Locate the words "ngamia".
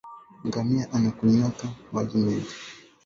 0.47-0.83